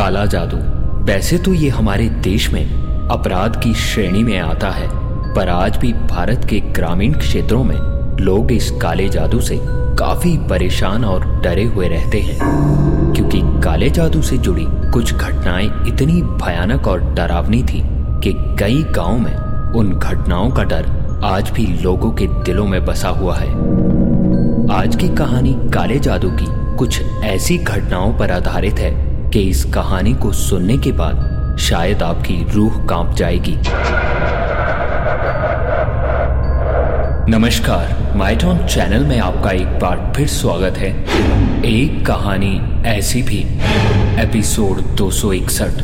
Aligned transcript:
काला 0.00 0.24
जादू। 0.26 0.56
वैसे 1.04 1.38
तो 1.38 1.54
ये 1.54 1.68
हमारे 1.68 2.08
देश 2.08 2.48
में 2.50 3.08
अपराध 3.10 3.56
की 3.62 3.72
श्रेणी 3.74 4.22
में 4.24 4.38
आता 4.38 4.70
है, 4.70 4.88
पर 5.34 5.48
आज 5.48 5.76
भी 5.76 5.92
भारत 5.92 6.44
के 6.44 6.60
ग्रामीण 6.60 7.12
क्षेत्रों 7.12 7.64
में 7.64 7.76
लोग 8.20 8.52
इस 8.52 8.70
काले 8.70 9.08
जादू 9.08 9.40
से 9.40 9.58
काफ़ी 9.98 10.38
परेशान 10.38 11.04
और 11.04 11.26
डरे 11.42 11.64
हुए 11.64 11.88
रहते 11.88 12.20
हैं। 12.20 12.38
क्योंकि 13.12 13.40
काले 13.64 13.90
जादू 13.90 14.22
से 14.22 14.38
जुड़ी 14.38 14.64
कुछ 14.68 15.14
घटनाएँ 15.14 15.66
इतनी 15.66 16.22
भयानक 16.22 16.88
और 16.88 17.00
डरावनी 17.14 17.62
थी 17.62 17.82
कि 18.22 18.32
कई 18.58 18.82
गाँव 18.82 19.18
में 19.18 19.36
उन 19.72 19.92
घटनाओं 19.92 20.50
का 20.50 20.64
डर 20.64 21.20
आज 21.24 21.50
भी 21.50 21.66
लोगों 21.82 22.12
के 22.12 22.26
दिलों 22.26 22.66
में 22.66 22.84
बसा 22.84 23.08
हुआ 23.08 23.36
है। 23.36 23.50
आज 24.72 24.96
की 24.96 25.08
कहानी 25.08 25.54
काले 25.74 25.98
जादू 25.98 26.30
की 26.30 26.76
कुछ 26.76 27.02
ऐसी 27.24 27.58
घटनाओं 27.58 28.18
पर 28.18 28.30
आधारित 28.30 28.78
है 28.78 29.09
कि 29.32 29.40
इस 29.40 29.64
कहानी 29.64 30.12
को 30.14 30.32
सुनने 30.32 30.76
के 30.78 30.92
बाद 30.92 31.56
शायद 31.60 32.02
आपकी 32.02 32.52
रूह 32.52 32.86
काँप 32.86 33.14
जाएगी। 33.16 33.56
नमस्कार, 37.30 38.12
माइटॉन 38.16 38.58
चैनल 38.66 39.04
में 39.04 39.18
आपका 39.20 39.50
एक 39.50 39.78
बार 39.78 40.12
फिर 40.16 40.26
स्वागत 40.28 40.78
है। 40.78 40.90
एक 41.64 42.06
कहानी 42.06 42.82
ऐसी 42.88 43.22
भी, 43.22 43.38
एपिसोड 44.22 44.82
261 44.96 45.80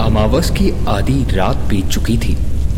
अमावस 0.00 0.50
की 0.50 0.70
आधी 0.88 1.22
रात 1.36 1.56
बीत 1.56 1.86
चुकी 1.86 2.18
थी 2.18 2.36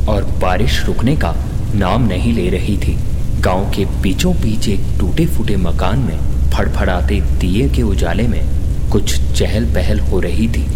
और 0.08 0.24
बारिश 0.42 0.84
रुकने 0.86 1.16
का 1.16 1.34
नाम 1.74 2.06
नहीं 2.06 2.32
ले 2.32 2.48
रही 2.48 2.76
थी। 2.78 2.98
गाँव 3.40 3.70
के 3.70 3.84
बीचों 3.84 4.34
बीच 4.34 4.68
एक 4.68 4.80
टूटे 5.00 5.26
फूटे 5.26 5.56
मकान 5.56 5.98
में 5.98 6.18
फड़फड़ाते 6.50 7.20
दिए 7.20 7.68
के 7.68 7.82
उजाले 7.82 8.28
में 8.28 8.58
कुछ 8.92 9.27
चहल 9.38 9.64
पहल 9.64 10.00
हो 10.00 10.20
रही 10.20 10.48
थी। 10.48 10.66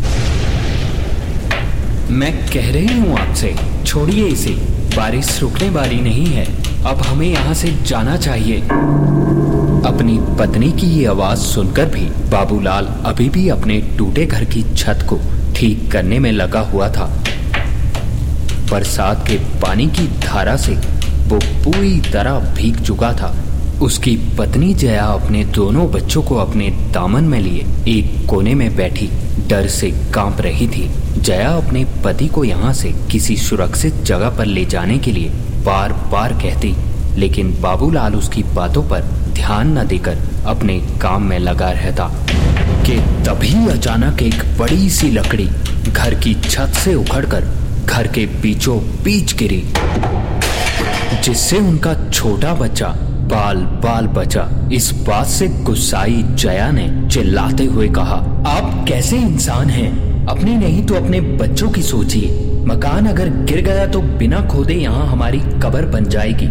मैं 2.11 2.33
कह 2.47 2.71
रही 2.73 2.99
हूँ 2.99 3.19
आपसे, 3.19 3.55
छोड़िए 3.87 4.27
इसे। 4.27 4.51
बारिश 4.97 5.39
रुकने 5.41 5.69
वाली 5.71 6.01
नहीं 6.01 6.27
है। 6.27 6.45
अब 6.85 7.03
हमें 7.03 7.27
यहाँ 7.27 7.55
से 7.55 7.69
जाना 7.87 8.17
चाहिए। 8.17 8.61
अपनी 9.87 10.19
पत्नी 10.39 10.71
की 10.73 10.87
ये 10.89 11.07
आवाज़ 11.07 11.39
सुनकर 11.39 11.87
भी 11.87 12.05
बाबूलाल 12.31 12.87
अभी 13.05 13.29
भी 13.29 13.49
अपने 13.49 13.81
टूटे 13.99 14.27
घर 14.27 14.45
की 14.45 14.63
छत 14.75 15.07
को 15.11 15.19
ठीक 15.57 15.91
करने 15.93 16.19
में 16.19 16.31
लगा 16.33 16.61
हुआ 16.61 16.89
था। 16.89 17.07
बरसात 18.71 19.27
के 19.29 19.39
पानी 19.61 19.87
की 19.87 20.07
धारा 20.21 20.57
से 20.57 20.75
वो 21.29 21.39
पूरी 21.65 22.01
तरह 22.13 22.39
भीग 22.55 22.81
चुका 22.81 23.13
था। 23.13 23.35
उसकी 23.83 24.17
पत्नी 24.39 24.73
जया 24.75 25.05
अपने 25.05 25.45
दोनों 25.45 25.91
बच्चों 25.93 26.23
को 26.23 26.37
अपने 26.37 26.69
दामन 26.95 27.25
में 27.25 27.39
लिए 27.41 27.65
एक 27.89 28.27
कोने 28.31 28.55
में 28.55 28.75
बैठी, 28.77 29.09
डर 29.49 29.67
से 29.69 29.91
काँप 30.15 30.41
रही 30.41 30.69
थी। 30.69 30.89
जया 31.19 31.49
अपने 31.49 31.85
पति 32.05 32.27
को 32.27 32.45
यहाँ 32.45 32.73
से 32.73 32.93
किसी 33.13 33.37
सुरक्षित 33.37 33.95
जगह 34.05 34.31
पर 34.39 34.47
ले 34.47 34.65
जाने 34.65 34.99
के 34.99 35.13
लिए 35.13 35.29
बार 35.65 35.93
बार 36.13 36.33
कहती, 36.33 36.75
लेकिन 37.21 37.55
बाबूलाल 37.63 38.15
उसकी 38.15 38.43
बातों 38.55 38.83
पर 38.83 39.03
ध्यान 39.35 39.79
न 39.79 39.87
देकर 39.87 40.19
अपने 40.47 40.79
काम 41.03 41.23
में 41.23 41.39
लगा 41.39 41.71
रहता 41.71 42.09
कि 42.87 42.99
तभी 43.25 43.55
अचानक 43.69 44.23
एक 44.23 44.43
बड़ी 44.59 44.91
सी 44.91 45.11
लकड़ी 45.11 45.47
घर 45.89 46.15
की 46.15 46.35
छत 46.41 46.75
से 46.75 46.95
उखड़कर 46.95 47.49
घर 47.87 48.07
के 48.07 48.27
बीचों 48.43 48.79
बीच 49.05 49.37
गिरी, 49.37 49.65
जिससे 51.25 51.59
उनका 51.59 51.95
छोटा 52.11 52.55
बच्चा 52.55 52.95
बाल 53.33 53.57
बाल 53.83 54.07
बचा। 54.07 54.43
इस 54.73 54.91
बात 55.07 55.27
से 55.27 55.47
गुस्साई 55.65 56.23
जया 56.35 56.71
ने 56.71 57.09
चिल्लाते 57.09 57.65
हुए 57.65 57.89
कहा, 57.89 58.17
आप 58.49 58.85
कैसे 58.89 59.17
इंसान 59.17 59.71
हैं? 59.71 60.27
अपने 60.27 60.57
नहीं 60.57 60.85
तो 60.87 60.95
अपने 60.95 61.21
बच्चों 61.21 61.71
की 61.71 61.83
सोचिए। 61.83 62.31
मकान 62.67 63.07
अगर 63.07 63.29
गिर 63.45 63.61
गया 63.61 63.87
तो 63.87 64.01
बिना 64.19 64.41
खोदे 64.49 64.75
यहाँ 64.75 65.07
हमारी 65.07 65.39
कबर 65.63 65.87
बन 65.87 66.05
जाएगी। 66.05 66.47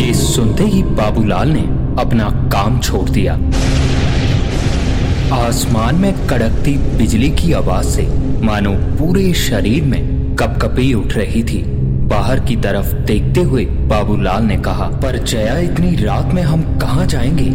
ये 0.00 0.14
सुनते 0.14 0.64
ही 0.64 0.82
बाबूलाल 0.82 1.48
ने 1.48 1.62
अपना 2.00 2.30
काम 2.52 2.78
छोड़ 2.80 3.08
दिया। 3.10 3.34
आसमान 5.34 5.94
में 5.94 6.26
कड़कती 6.26 6.76
बिजली 6.98 7.30
की 7.30 7.52
आवाज़ 7.52 7.86
से 7.86 8.08
मानो 8.42 8.74
पूरे 8.96 9.32
शरीर 9.34 9.84
में 9.84 10.34
कपकपी 10.36 10.92
उठ 10.94 11.12
रही 11.12 11.42
थी। 11.44 11.73
बाहर 12.08 12.40
की 12.40 12.56
तरफ़ 12.56 12.94
देखते 12.94 13.40
हुए 13.40 13.64
बाबूलाल 13.64 14.44
ने 14.44 14.56
कहा, 14.56 14.84
पर 14.84 15.24
जया, 15.24 15.58
इतनी 15.58 15.96
रात 15.96 16.34
में 16.34 16.42
हम 16.42 16.78
कहा 16.78 17.04
जाएँगे? 17.04 17.52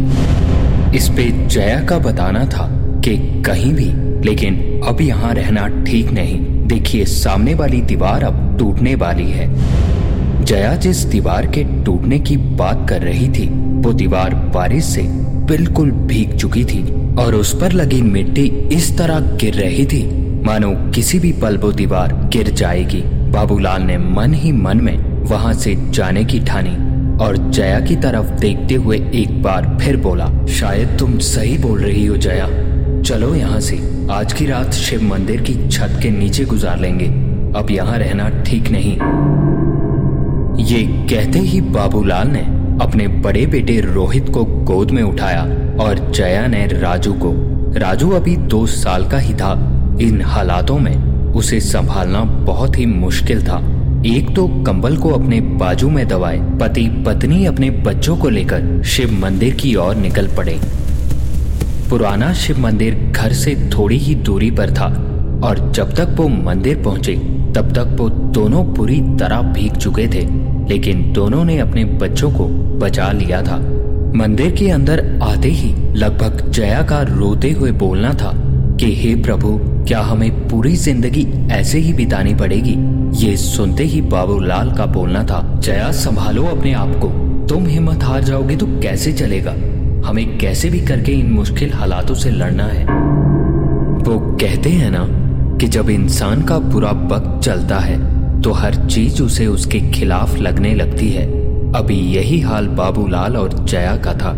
इस 0.96 1.08
पे 1.08 1.46
जया 1.46 1.84
का 1.84 1.98
बताना 1.98 2.44
था 2.44 2.66
कि 3.04 3.42
कहीं 3.46 3.74
भी, 3.74 4.20
लेकिन 4.28 4.80
अब 4.86 5.00
यहाँ 5.00 5.34
रहना 5.34 5.68
ठीक 5.68 6.10
नहीं। 6.10 6.66
देखिए, 6.66 7.04
सामने 7.04 7.54
वाली 7.54 7.80
दीवार 7.80 8.22
अब 8.22 8.56
टूटने 8.58 8.94
वाली 8.94 9.30
है। 9.30 9.54
जया 10.44 10.74
जिस 10.74 10.96
दीवार 10.96 11.46
के 11.46 11.64
टूटने 11.64 12.18
की 12.18 12.36
बात 12.36 12.86
कर 12.88 13.02
रही 13.02 13.28
थी, 13.28 13.46
वो 13.80 13.92
दीवार 13.92 14.34
बारिश 14.34 14.84
से 14.84 15.02
बिल्कुल 15.46 15.90
भीग 15.90 16.36
चुकी 16.36 16.64
थी 16.64 17.14
और 17.16 17.34
उस 17.34 17.60
पर 17.60 17.72
लगी 17.72 18.02
मिट्टी 18.02 18.68
इस 18.72 18.98
तरह 18.98 19.20
गिर 19.20 19.54
रही 19.54 19.86
थी। 19.86 20.32
मानो 20.44 20.90
किसी 20.94 21.18
भी 21.18 21.32
पल 21.32 21.56
वो 21.56 21.72
दीवार 21.72 22.30
गिर 22.32 22.50
जाएगी। 22.50 23.04
बाबूलाल 23.30 23.82
ने 23.82 23.98
मन 23.98 24.34
ही 24.34 24.52
मन 24.52 24.80
में 24.80 25.24
वहाँ 25.24 25.52
से 25.52 25.74
जाने 25.90 26.24
की 26.24 26.40
ठानी 26.40 26.70
और 27.24 27.36
जया 27.36 27.80
की 27.80 27.96
तरफ़ 27.96 28.30
देखते 28.30 28.74
हुए 28.74 28.96
एक 29.14 29.42
बार 29.42 29.78
फिर 29.80 29.96
बोला, 29.96 30.46
शायद 30.46 30.96
तुम 30.98 31.18
सही 31.18 31.58
बोल 31.58 31.80
रही 31.80 32.06
हो, 32.06 32.16
जया। 32.16 32.46
चलो 33.02 33.34
यहाँ 33.34 33.60
से। 33.60 34.06
आज 34.10 34.32
की 34.32 34.46
रात 34.46 34.72
शिव 34.72 35.02
मंदिर 35.02 35.40
की 35.40 35.68
छत 35.68 35.98
के 36.02 36.10
नीचे 36.10 36.44
गुजार 36.44 36.78
लेंगे। 36.78 37.06
अब 37.58 37.66
यहाँ 37.70 37.98
रहना 37.98 38.28
ठीक 38.28 38.68
नहीं। 38.70 38.92
ये 40.64 40.82
कहते 40.82 41.38
ही 41.38 41.60
बाबूलाल 41.60 42.28
ने 42.28 42.42
अपने 42.84 43.08
बड़े 43.08 43.46
बेटे 43.46 43.80
रोहित 43.80 44.28
को 44.28 44.44
गोद 44.44 44.90
में 44.90 45.02
उठाया 45.02 45.42
और 45.80 46.12
जया 46.14 46.46
ने 46.46 46.66
राजू 46.66 47.12
को। 47.12 47.32
राजू 47.78 48.10
अभी 48.10 48.36
दो 48.36 48.66
साल 48.66 49.08
का 49.08 49.18
ही 49.18 49.34
था। 49.34 49.52
इन 50.00 50.22
हालातों 50.22 50.78
में 50.78 51.09
उसे 51.40 51.60
संभालना 51.60 52.20
बहुत 52.20 52.78
ही 52.78 52.86
मुश्किल 52.86 53.42
था। 53.42 53.58
एक 54.06 54.34
तो 54.36 54.46
कंबल 54.48 54.96
को 54.96 55.08
अपने 55.08 55.40
बाजू 55.40 55.90
में 55.90 56.08
दबाए, 56.08 56.38
पति 56.38 56.86
पत्नी 57.06 57.44
अपने 57.44 57.70
बच्चों 57.70 58.16
को 58.16 58.28
लेकर 58.28 58.82
शिव 58.82 59.12
मंदिर 59.22 59.54
की 59.54 59.74
ओर 59.74 59.94
निकल 59.94 60.26
पड़े। 60.26 60.60
पुराना 61.90 62.32
शिव 62.32 62.60
मंदिर 62.60 63.12
घर 63.16 63.32
से 63.32 63.54
थोड़ी 63.72 63.98
ही 63.98 64.14
दूरी 64.14 64.50
पर 64.50 64.70
था 64.70 64.86
और 65.44 65.72
जब 65.74 65.94
तक 65.94 66.14
वो 66.16 66.28
मंदिर 66.28 66.82
पहुँचे, 66.82 67.16
तब 67.54 67.72
तक 67.72 67.96
वो 68.00 68.08
दोनों 68.08 68.64
पूरी 68.64 69.00
तरह 69.00 69.42
भीग 69.42 69.72
चुके 69.72 70.06
थे, 70.06 70.26
लेकिन 70.68 71.12
दोनों 71.12 71.44
ने 71.44 71.58
अपने 71.58 71.84
बच्चों 71.84 72.30
को 72.30 72.48
बचा 72.78 73.12
लिया 73.12 73.42
था। 73.42 73.56
मंदिर 74.16 74.50
के 74.50 74.70
अंदर 74.70 75.18
आते 75.22 75.48
ही 75.48 75.74
लगभग 75.98 76.50
जया 76.50 76.82
का 76.82 77.02
रोते 77.02 77.50
हुए 77.50 77.72
बोलना 77.72 78.14
था 78.14 78.32
कि, 78.80 78.94
हे 78.96 79.14
प्रभु 79.22 79.60
क्या 79.86 80.00
हमें 80.00 80.48
पूरी 80.48 80.74
ज़िंदगी 80.76 81.26
ऐसे 81.52 81.78
ही 81.78 81.92
बितानी 81.92 82.34
पड़ेगी? 82.34 82.76
ये 83.16 83.36
सुनते 83.36 83.84
ही 83.84 84.00
बाबूलाल 84.02 84.70
का 84.72 84.86
बोलना 84.86 85.22
था, 85.24 85.40
जया, 85.56 85.90
संभालो 85.92 86.44
अपने 86.46 86.72
आप 86.72 86.94
को। 86.96 87.08
तुम 87.46 87.66
हिम्मत 87.66 88.04
हार 88.04 88.24
जाओगे 88.24 88.56
तो 88.56 88.66
कैसे 88.82 89.12
चलेगा? 89.12 89.52
हमें 90.06 90.38
कैसे 90.38 90.70
भी 90.70 90.80
करके 90.80 91.12
इन 91.12 91.30
मुश्किल 91.30 91.72
हालातों 91.72 92.14
से 92.14 92.30
लड़ना 92.30 92.64
है। 92.64 92.84
वो 94.04 94.18
कहते 94.36 94.70
हैं 94.70 94.90
ना 94.90 95.06
कि 95.58 95.68
जब 95.68 95.90
इंसान 95.90 96.42
का 96.42 96.58
बुरा 96.58 96.90
वक्त 97.10 97.42
चलता 97.44 97.78
है 97.78 97.98
तो 98.42 98.52
हर 98.52 98.74
चीज़ 98.86 99.22
उसे 99.22 99.46
उसके 99.46 99.80
खिलाफ 99.90 100.36
लगने 100.36 100.74
लगती 100.74 101.08
है। 101.08 101.26
अभी 101.72 101.98
यही 102.14 102.40
हाल 102.40 102.68
बाबूलाल 102.68 103.36
और 103.36 103.64
जया 103.64 103.96
का 103.96 104.14
था, 104.14 104.32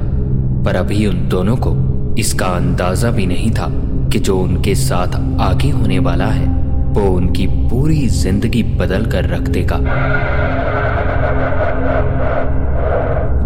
पर 0.65 0.77
अभी 0.77 1.07
उन 1.07 1.29
दोनों 1.29 1.57
को 1.57 1.77
इसका 2.19 2.47
अंदाज़ा 2.47 3.11
भी 3.11 3.27
नहीं 3.27 3.51
था। 3.51 3.67
कि 4.13 4.19
जो 4.19 4.39
उनके 4.39 4.75
साथ 4.75 5.41
आगे 5.41 5.71
होने 5.71 5.99
वाला 5.99 6.27
है, 6.27 6.47
वो 6.93 7.11
उनकी 7.11 7.47
पूरी 7.47 8.09
ज़िंदगी 8.09 8.63
बदल 8.63 9.07
कर 9.07 9.25
रख 9.25 9.41
देगा। 9.41 9.79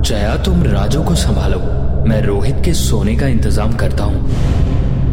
जया, 0.00 0.36
तुम 0.36 0.62
राजू 0.62 1.02
को 1.02 1.14
संभालो। 1.14 1.58
मैं 2.08 2.22
रोहित 2.22 2.56
के 2.64 2.72
सोने 2.72 3.16
का 3.16 3.26
इंतज़ाम 3.26 3.72
करता 3.72 4.04
हूँ। 4.04 4.30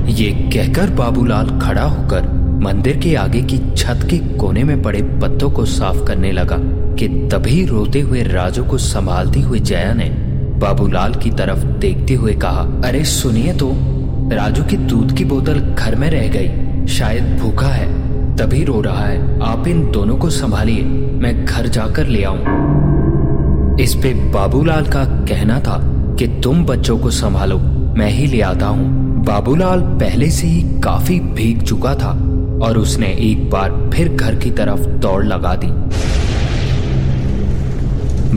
ये 0.08 0.32
कहकर 0.32 0.90
बाबूलाल 0.90 1.60
खड़ा 1.60 1.84
होकर 1.84 2.22
मंदिर 2.62 2.98
के 2.98 3.16
आगे 3.16 3.42
की 3.42 3.58
छत 3.78 4.08
के 4.10 4.18
कोने 4.18 4.64
में 4.64 4.82
पड़े 4.82 5.02
पत्तों 5.02 5.50
को 5.50 5.66
साफ़ 5.66 6.04
करने 6.04 6.32
लगा 6.32 6.58
कि 6.96 7.30
तभी 7.34 7.66
रोते 7.66 8.02
हुए 8.02 8.24
राजू 8.24 8.64
को 8.64 8.78
संभालती 8.78 9.42
हुई 9.42 9.60
जया 9.60 9.94
ने 9.94 10.10
बाबूलाल 10.60 11.14
की 11.14 11.30
तरफ़ 11.32 11.66
देखते 11.66 12.14
हुए 12.14 12.34
कहा, 12.34 12.82
अरे, 12.86 13.04
सुनिए 13.04 13.54
तो। 13.54 13.93
राजू 14.32 14.64
की 14.64 14.78
दूध 14.78 15.18
की 15.18 15.26
बोतल 15.26 15.60
घर 15.60 15.96
में 15.96 16.10
रह 16.10 16.28
गई। 16.28 16.88
शायद 16.88 17.38
भूखा 17.42 17.68
है, 17.68 17.88
तभी 18.36 18.64
रो 18.64 18.82
रहा 18.82 19.06
है। 19.06 19.42
आप 19.42 19.68
इन 19.68 19.92
दोनों 19.92 20.16
को 20.16 20.30
संभालिए, 20.30 20.84
मैं 21.14 21.46
घर 21.46 21.68
जाकर 21.68 22.08
ले 22.08 22.24
आऊँ। 22.24 22.40
इस 23.80 23.96
पे 23.96 24.14
बाबूलाल 24.14 24.86
का 24.86 25.04
कहना 25.06 25.60
था 25.60 25.80
कि 26.20 26.28
तुम 26.44 26.66
बच्चों 26.66 26.98
को 26.98 27.10
संभालो, 27.10 27.60
मैं 27.98 28.10
ही 28.10 28.28
ले 28.28 28.42
आता 28.42 28.66
हूँ। 28.66 28.86
बाबूलाल 29.24 29.82
पहले 29.82 30.30
से 30.30 30.48
ही 30.48 30.80
काफ़ी 30.80 31.20
भीग 31.20 31.62
चुका 31.62 31.96
था 31.96 32.12
और 32.64 32.78
उसने 32.78 33.08
एक 33.08 33.50
बार 33.50 33.90
फिर 33.94 34.16
घर 34.16 34.36
की 34.36 34.52
तरफ़ 34.52 34.80
दौड़ 34.80 35.26
लगा 35.26 35.56
दी। 35.56 35.68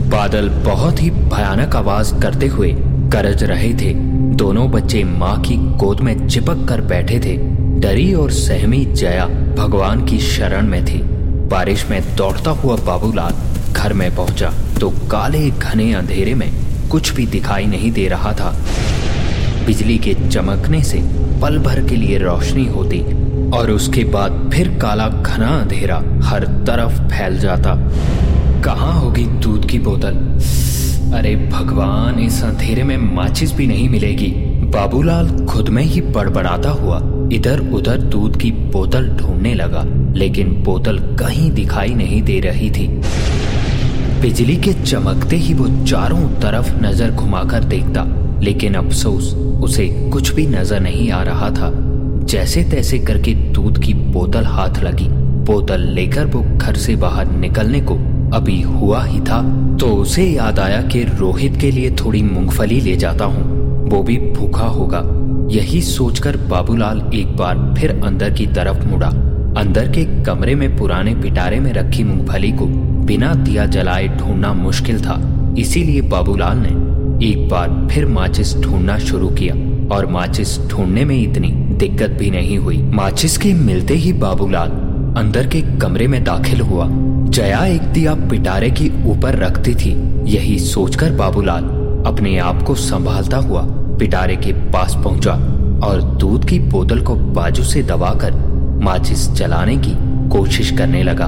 बादल 0.01 0.49
बहुत 0.49 1.03
ही 1.03 1.09
भयानक 1.09 1.75
आवाज़ 1.75 2.19
करते 2.21 2.47
हुए 2.47 2.75
गरज 3.09 3.43
रहे 3.43 3.73
थे। 3.73 4.17
दोनों 4.37 4.69
बच्चे 4.71 5.03
माँ 5.03 5.39
की 5.41 5.55
गोद 5.77 5.99
में 5.99 6.27
चिपक 6.27 6.65
कर 6.69 6.81
बैठे 6.81 7.19
थे। 7.19 7.35
डरी 7.79 8.13
और 8.13 8.31
सहमी 8.31 8.83
जया 8.85 9.25
भगवान 9.57 10.05
की 10.05 10.19
शरण 10.19 10.67
में 10.67 10.85
थी। 10.85 11.01
बारिश 11.49 11.85
में 11.89 12.15
दौड़ता 12.15 12.51
हुआ 12.51 12.75
बाबूलाल 12.85 13.35
घर 13.73 13.93
में 13.93 14.15
पहुँचा 14.15 14.51
तो 14.79 14.89
काले 15.11 15.49
घने 15.49 15.91
अंधेरे 15.93 16.33
में 16.33 16.49
कुछ 16.89 17.11
भी 17.11 17.25
दिखाई 17.27 17.65
नहीं 17.65 17.91
दे 17.91 18.07
रहा 18.07 18.33
था। 18.33 18.51
बिजली 19.65 19.97
के 19.97 20.13
चमकने 20.29 20.83
से 20.83 21.01
पल 21.41 21.57
भर 21.59 21.83
के 21.87 21.95
लिए 21.95 22.17
रोशनी 22.17 22.65
होती 22.67 23.01
और 23.57 23.71
उसके 23.71 24.03
बाद 24.13 24.49
फिर 24.53 24.69
काला 24.79 25.07
घना 25.07 25.49
अंधेरा 25.59 26.01
हर 26.23 26.45
तरफ़ 26.67 27.01
फैल 27.09 27.39
जाता। 27.39 27.75
कहाँ 28.63 28.93
होगी 28.93 29.25
दूध 29.41 29.69
की 29.69 29.79
बोतल? 29.79 30.25
अरे 31.13 31.35
भगवान, 31.35 32.19
इस 32.19 32.43
अंधेरे 32.43 32.83
में 32.83 32.97
माचिस 33.15 33.51
भी 33.53 33.67
नहीं 33.67 33.87
मिलेगी। 33.89 34.27
बाबूलाल 34.73 35.29
खुद 35.45 35.69
में 35.69 35.83
ही 35.83 36.01
बड़बड़ाता 36.01 36.69
हुआ 36.69 36.97
इधर 37.33 37.59
उधर 37.73 37.97
दूध 37.97 38.37
की 38.37 38.51
बोतल 38.51 39.07
ढूँढने 39.09 39.53
लगा, 39.55 39.83
लेकिन 40.15 40.51
बोतल 40.63 40.97
कहीं 41.19 41.49
दिखाई 41.51 41.93
नहीं 41.93 42.21
दे 42.21 42.39
रही 42.39 42.69
थी। 42.71 42.87
बिजली 44.21 44.55
के 44.55 44.73
चमकते 44.73 45.35
ही 45.35 45.53
वो 45.53 45.67
चारों 45.85 46.27
तरफ़ 46.41 46.73
नज़र 46.75 47.11
घुमाकर 47.11 47.63
देखता, 47.63 48.03
लेकिन 48.41 48.73
अफसोस, 48.73 49.33
उसे 49.63 49.87
कुछ 50.11 50.33
भी 50.33 50.47
नज़र 50.47 50.79
नहीं 50.79 51.09
आ 51.11 51.23
रहा 51.23 51.49
था। 51.49 51.71
जैसे 52.25 52.63
तैसे 52.63 52.99
करके 52.99 53.33
दूध 53.53 53.83
की 53.83 53.93
बोतल 53.93 54.45
हाथ 54.45 54.83
लगी। 54.83 55.07
बोतल 55.45 55.81
लेकर 55.89 56.25
वो 56.25 56.41
घर 56.57 56.75
से 56.75 56.95
बाहर 56.95 57.31
निकलने 57.31 57.81
को 57.81 57.97
अभी 58.33 58.61
हुआ 58.61 59.03
ही 59.03 59.19
था 59.19 59.41
तो 59.77 59.87
उसे 59.95 60.23
याद 60.23 60.59
आया 60.59 60.81
कि 60.81 61.03
रोहित 61.03 61.57
के 61.57 61.71
लिए 61.71 61.91
थोड़ी 61.91 62.21
मूंगफली 62.21 62.79
ले 62.81 62.95
जाता 62.95 63.25
हूँ। 63.25 63.89
वो 63.89 64.01
भी 64.03 64.17
भूखा 64.17 64.65
होगा। 64.67 65.01
यही 65.51 65.81
सोचकर 65.81 66.37
बाबूलाल 66.37 67.01
एक 67.13 67.35
बार 67.37 67.75
फिर 67.77 67.91
अंदर 68.05 68.29
की 68.29 68.47
तरफ़ 68.47 68.85
मुड़ा। 68.85 69.07
अंदर 69.57 69.91
के 69.91 70.03
कमरे 70.23 70.55
में 70.55 70.75
पुराने 70.77 71.15
पिटारे 71.15 71.59
में 71.59 71.71
रखी 71.73 72.03
मूंगफली 72.03 72.51
को 72.51 72.65
बिना 73.05 73.33
दिया 73.33 73.65
जलाए 73.65 74.07
ढूंढना 74.07 74.53
मुश्किल 74.53 75.01
था। 75.01 75.19
इसीलिए 75.57 76.01
बाबूलाल 76.01 76.57
ने 76.57 76.69
एक 77.27 77.47
बार 77.49 77.87
फिर 77.91 78.05
माचिस 78.05 78.55
ढूंढना 78.57 78.97
शुरू 78.99 79.29
किया 79.39 79.55
और 79.95 80.05
माचिस 80.05 80.59
ढूँढने 80.67 81.05
में 81.05 81.17
इतनी 81.17 81.51
दिक्कत 81.77 82.09
भी 82.09 82.29
नहीं 82.31 82.57
हुई। 82.57 82.81
माचिस 82.91 83.37
के 83.37 83.53
मिलते 83.53 83.93
ही 83.93 84.13
बाबूलाल 84.13 84.69
अंदर 85.17 85.47
के 85.47 85.61
कमरे 85.77 86.07
में 86.07 86.23
दाखिल 86.23 86.61
हुआ। 86.61 86.87
जया 87.29 87.65
एक 87.65 87.81
दिया 87.81 88.13
पिटारे 88.15 88.69
की 88.71 88.89
ऊपर 89.05 89.35
रखती 89.35 89.75
थी। 89.75 89.91
यही 90.25 90.59
सोचकर 90.59 91.11
बाबूलाल 91.11 91.63
अपने 92.07 92.37
आप 92.37 92.63
को 92.63 92.75
संभालता 92.75 93.37
हुआ 93.37 93.61
पिटारे 93.99 94.35
के 94.35 94.53
पास 94.53 94.95
पहुँचा 94.95 95.31
और 95.87 96.01
दूध 96.01 96.49
की 96.49 96.59
बोतल 96.59 97.01
को 97.01 97.15
बाजू 97.15 97.63
से 97.63 97.83
दबाकर 97.83 98.31
माचिस 98.83 99.29
जलाने 99.31 99.77
की 99.77 99.93
कोशिश 100.29 100.71
करने 100.71 101.03
लगा। 101.03 101.27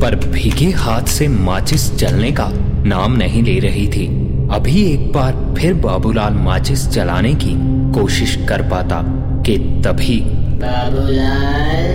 पर 0.00 0.30
भीगे 0.32 0.70
हाथ 0.70 1.02
से 1.02 1.28
माचिस 1.28 1.94
जलने 1.94 2.32
का 2.32 2.50
नाम 2.84 3.16
नहीं 3.16 3.42
ले 3.42 3.58
रही 3.58 3.88
थी। 3.88 4.25
अभी 4.50 4.82
एक 4.92 5.12
बार 5.12 5.54
फिर 5.58 5.74
बाबूलाल 5.74 6.34
माचिस 6.34 6.88
जलाने 6.88 7.34
की 7.34 7.54
कोशिश 7.92 8.34
कर 8.48 8.62
पाता 8.62 9.02
कि 9.42 9.56
तभी 9.84 10.20
बाबूलाल 10.62 11.86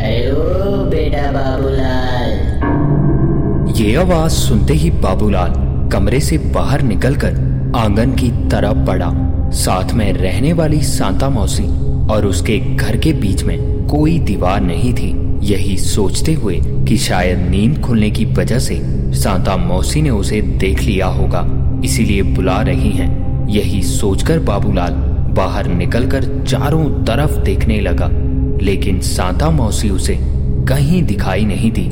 अयो 0.00 0.34
बेटा 0.90 1.30
बाबूलाल। 1.32 2.32
ये 3.76 3.96
आवाज़ 3.96 4.32
सुनते 4.32 4.74
ही 4.74 4.90
बाबूलाल 4.90 5.52
कमरे 5.92 6.20
से 6.20 6.38
बाहर 6.38 6.82
निकलकर 6.82 7.32
आँगन 7.76 8.12
की 8.12 8.30
तरफ़ 8.48 8.78
बढ़ा। 8.86 9.10
साथ 9.50 9.94
में 9.94 10.12
रहने 10.12 10.52
वाली 10.52 10.82
सांता 10.82 11.28
मौसी 11.28 11.66
और 12.06 12.26
उसके 12.26 12.58
घर 12.58 12.96
के 12.96 13.12
बीच 13.12 13.44
में 13.44 13.86
कोई 13.86 14.18
दीवार 14.18 14.60
नहीं 14.60 14.94
थी। 14.94 15.23
यही 15.42 15.76
सोचते 15.76 16.32
हुए 16.32 16.60
कि 16.88 16.96
शायद 16.96 17.38
नींद 17.38 17.80
खुलने 17.80 18.10
की 18.10 18.24
वजह 18.24 18.58
से 18.58 18.80
सांता 19.14 19.56
मौसी 19.56 20.02
ने 20.02 20.10
उसे 20.10 20.40
देख 20.40 20.82
लिया 20.82 21.06
होगा, 21.06 21.46
इसीलिए 21.84 22.22
बुला 22.22 22.60
रही 22.62 22.90
हैं। 22.90 23.48
यही 23.48 23.82
सोचकर 23.82 24.38
बाबूलाल 24.38 24.92
बाहर 25.34 25.66
निकलकर 25.66 26.24
चारों 26.44 26.84
तरफ़ 27.04 27.38
देखने 27.38 27.80
लगा, 27.80 28.08
लेकिन 28.62 29.00
सांता 29.00 29.50
मौसी 29.50 29.90
उसे 29.90 30.18
कहीं 30.68 31.02
दिखाई 31.02 31.44
नहीं 31.44 31.70
दी। 31.72 31.88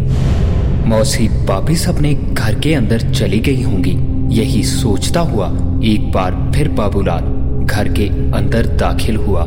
मौसी 0.88 1.28
वापिस 1.28 1.88
अपने 1.88 2.14
घर 2.14 2.58
के 2.60 2.74
अंदर 2.74 3.10
चली 3.12 3.38
गई 3.38 3.62
होंगी। 3.62 3.96
यही 4.34 4.62
सोचता 4.62 5.20
हुआ 5.20 5.46
एक 5.84 6.10
बार 6.12 6.52
फिर 6.54 6.68
बाबूलाल 6.68 7.24
घर 7.64 7.92
के 7.92 8.08
अंदर 8.36 8.66
दाखिल 8.76 9.16
हुआ 9.16 9.42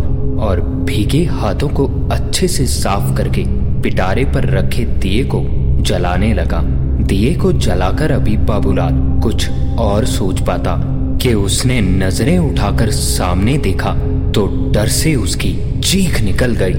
और 0.45 0.62
भीगे 0.86 1.24
हाथों 1.25 1.69
को 1.69 1.86
अच्छे 2.12 2.48
से 2.48 2.65
साफ़ 2.65 3.15
करके 3.18 3.44
पिटारे 3.86 4.24
पर 4.26 4.46
रखे 4.50 4.84
दिए 4.86 5.24
को 5.24 5.40
जलाने 5.84 6.34
लगा। 6.34 6.62
दिए 7.08 7.34
को 7.36 7.52
जलाकर 7.54 8.12
अभी 8.12 8.38
बाबूलाल 8.38 8.94
कुछ 9.24 9.50
और 9.80 10.06
सोच 10.06 10.40
पाता 10.42 10.76
कि 11.22 11.34
उसने 11.34 11.80
नज़रें 11.82 12.38
उठाकर 12.40 12.92
सामने 12.92 13.58
देखा 13.58 13.94
तो 14.32 14.46
डर 14.72 14.88
से 14.88 15.16
उसकी 15.16 15.54
चीख 15.82 16.22
निकल 16.22 16.56
गई। 16.56 16.74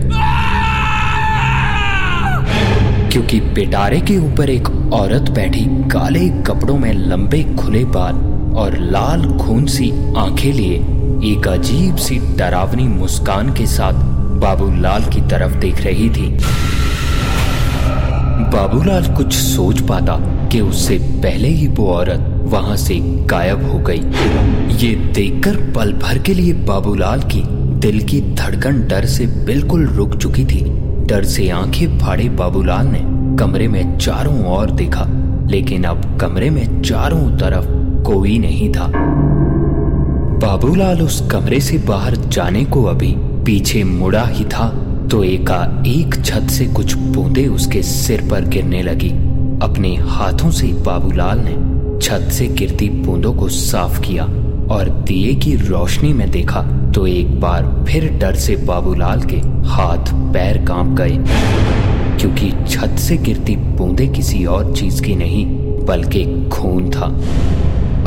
क्योंकि 3.10 3.40
पिटारे 3.54 4.00
के 4.00 4.18
ऊपर 4.18 4.50
एक 4.50 4.68
औरत 4.92 5.30
बैठी 5.30 5.64
काले 5.88 6.28
कपड़ों 6.42 6.78
में 6.78 6.92
लंबे 6.92 7.42
खुले 7.58 7.84
बाल 7.84 8.14
और 8.56 8.78
लाल 8.78 9.38
खून 9.38 9.66
सी 9.66 9.90
आँखें 10.16 10.52
लिए 10.52 10.76
एक 11.32 11.48
अजीब 11.48 11.96
सी 11.96 12.18
डरावनी 12.36 12.88
मुस्कान 12.88 13.54
के 13.54 13.66
साथ 13.66 14.05
बाबूलाल 14.40 15.04
की 15.04 15.20
तरफ़ 15.20 15.54
देख 15.54 15.80
रही 15.82 16.10
थी। 16.10 16.28
बाबूलाल 18.52 19.14
कुछ 19.14 19.32
सोच 19.32 19.80
पाता 19.80 20.16
कि 20.48 20.60
उससे 20.60 20.98
पहले 20.98 21.48
ही 21.48 21.66
वो 21.68 21.92
औरत 21.92 22.32
वहाँ 22.44 22.76
से 22.76 22.94
गायब 23.02 23.72
हो 23.72 23.78
गई। 23.78 24.00
ये 24.76 24.94
देखकर 24.94 25.56
पल 25.72 25.92
भर 25.92 26.18
के 26.18 26.34
लिए 26.34 26.52
बाबूलाल 26.52 27.22
की 27.22 27.42
दिल 27.80 28.00
की 28.00 28.20
धड़कन 28.34 28.86
डर 28.86 29.06
से 29.06 29.26
बिल्कुल 29.26 29.86
रुक 29.86 30.16
चुकी 30.16 30.44
थी। 30.44 30.64
डर 31.06 31.24
से 31.24 31.48
आँखें 31.50 31.98
फाड़े 31.98 32.28
बाबूलाल 32.28 32.86
ने। 32.86 33.00
कमरे 33.36 33.68
में 33.68 33.98
चारों 33.98 34.44
ओर 34.46 34.70
देखा, 34.70 35.06
लेकिन 35.50 35.84
अब 35.84 36.18
कमरे 36.20 36.50
में 36.50 36.82
चारों 36.82 37.36
तरफ़ 37.36 37.66
कोई 38.04 38.38
नहीं 38.38 38.72
था। 38.72 38.90
बाबूलाल 40.38 41.02
उस 41.02 41.28
कमरे 41.30 41.60
से 41.60 41.78
बाहर 41.78 42.16
जाने 42.16 42.64
को 42.64 42.84
अभी 42.84 43.16
पीछे 43.46 43.82
मुड़ा 43.84 44.24
ही 44.26 44.44
था 44.44 44.68
तो 45.10 45.22
एका 45.24 45.56
एक 45.86 46.14
छत 46.24 46.48
से 46.50 46.64
कुछ 46.66 46.94
बूंदे 46.94 47.46
उसके 47.46 47.82
सिर 47.82 48.28
पर 48.30 48.44
गिरने 48.44 48.82
लगी। 48.82 49.10
अपने 49.62 49.94
हाथों 49.96 50.50
से 50.50 50.66
बाबूलाल 50.86 51.40
ने 51.44 51.54
छत 52.00 52.32
से 52.32 52.46
गिरती 52.48 52.88
बूंदों 52.90 53.32
को 53.34 53.48
साफ़ 53.48 54.00
किया 54.00 54.24
और 54.74 54.88
दिए 55.08 55.34
की 55.34 55.54
रोशनी 55.56 56.12
में 56.12 56.30
देखा 56.30 56.62
तो 56.94 57.06
एक 57.06 57.40
बार 57.40 57.84
फिर 57.88 58.08
डर 58.12 58.34
से 58.34 58.56
बाबूलाल 58.56 59.22
के 59.22 59.36
हाथ 59.68 60.12
पैर 60.32 60.58
काँप 60.64 60.96
गए। 60.98 61.18
क्योंकि 62.18 62.50
छत 62.68 62.98
से 62.98 63.16
गिरती 63.16 63.56
बूंदे 63.56 64.06
किसी 64.08 64.44
और 64.44 64.74
चीज़ 64.74 65.02
की 65.02 65.16
नहीं, 65.16 65.46
बल्कि 65.86 66.24
खून 66.52 66.90
था। 66.90 67.06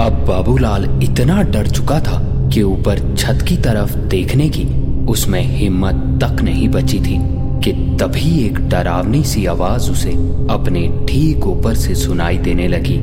अब 0.05 0.25
बाबूलाल 0.27 0.99
इतना 1.03 1.41
डर 1.41 1.67
चुका 1.67 1.99
था 1.99 2.21
कि 2.53 2.61
ऊपर 2.63 3.15
छत 3.15 3.45
की 3.47 3.57
तरफ़ 3.57 3.97
देखने 3.97 4.49
की 4.49 4.67
उसमें 5.07 5.41
हिम्मत 5.41 6.19
तक 6.23 6.41
नहीं 6.41 6.69
बची 6.69 6.99
थी 6.99 7.17
कि 7.63 7.71
तभी 8.01 8.39
एक 8.45 8.59
डरावनी 8.69 9.23
सी 9.23 9.45
आवाज़ 9.45 9.89
उसे 9.91 10.11
अपने 10.49 10.87
ठीक 11.09 11.45
ऊपर 11.47 11.75
से 11.75 11.95
सुनाई 11.95 12.37
देने 12.37 12.67
लगी। 12.67 12.99